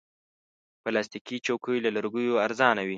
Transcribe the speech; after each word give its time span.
پلاستيکي 0.83 1.37
چوکۍ 1.45 1.77
له 1.85 1.89
لرګیو 1.95 2.41
ارزانه 2.45 2.81
وي. 2.85 2.89